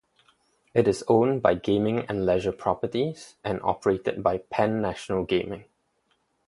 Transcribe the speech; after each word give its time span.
It 0.73 0.87
is 0.87 1.03
owned 1.07 1.43
by 1.43 1.53
Gaming 1.53 2.07
and 2.09 2.25
Leisure 2.25 2.51
Properties 2.53 3.35
and 3.43 3.61
operated 3.61 4.23
by 4.23 4.39
Penn 4.39 4.81
National 4.81 5.25
Gaming. 5.25 5.65